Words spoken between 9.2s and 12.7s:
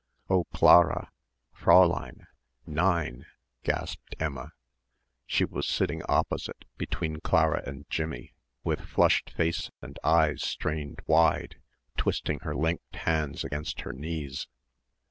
face and eyes strained wide, twisting her